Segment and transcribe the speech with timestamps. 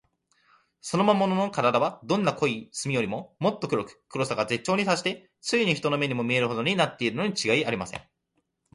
[0.81, 8.01] その魔物のからだは、どんな濃い墨よりも、もっと黒く、黒さが絶頂にたっして、ついに人の目にも見えぬほどになっているのにちがいありません。